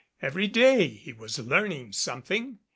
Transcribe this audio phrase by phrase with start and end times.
[0.19, 2.57] Every day he was learning something.